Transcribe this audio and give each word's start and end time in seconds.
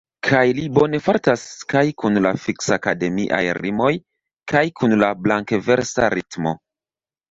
Kaj 0.27 0.39
li 0.59 0.63
bone 0.77 0.99
fartas 1.07 1.43
kaj 1.75 1.83
kun 2.03 2.19
la 2.27 2.33
fiksaskemaj 2.47 3.45
rimoj 3.61 3.95
kaj 4.55 4.67
kun 4.83 5.01
la 5.07 5.15
blankversa 5.25 6.15
ritmo. 6.21 6.61